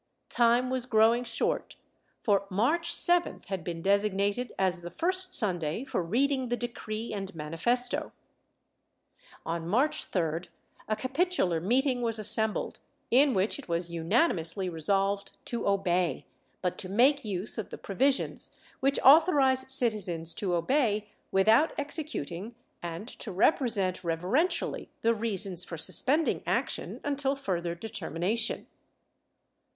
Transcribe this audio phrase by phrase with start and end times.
[0.25, 1.75] ^ Time was growing short,
[2.23, 7.35] for March 7th had been designated as the first Sunday for reading the decree and
[7.35, 8.11] manifesto.
[9.45, 10.47] On March 3d
[10.87, 12.79] a capitular meeting was assembled,
[13.11, 16.25] in which it was unanimously resolved to obey,
[16.63, 18.49] but to make use of the provisions
[18.79, 26.41] which authorize citizens to obey without executing and to represent reverentially the reasons for suspending
[26.47, 28.65] action until further determination.